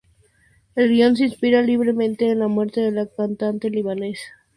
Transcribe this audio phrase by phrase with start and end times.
[0.73, 4.43] El guion se inspira libremente en la muerte de la cantante libanesa Suzanne Tamim.